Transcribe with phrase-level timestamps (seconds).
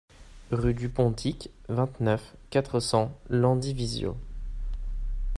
[0.49, 4.17] Rue du Pontic, vingt-neuf, quatre cents Landivisiau